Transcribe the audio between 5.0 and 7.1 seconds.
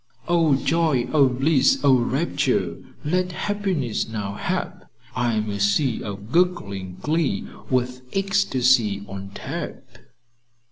I am a sea of gurgling